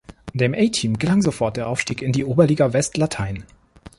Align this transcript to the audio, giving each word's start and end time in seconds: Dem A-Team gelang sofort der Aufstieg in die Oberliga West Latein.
Dem 0.33 0.55
A-Team 0.55 0.97
gelang 0.97 1.21
sofort 1.21 1.57
der 1.57 1.67
Aufstieg 1.67 2.01
in 2.01 2.11
die 2.11 2.25
Oberliga 2.25 2.73
West 2.73 2.97
Latein. 2.97 3.45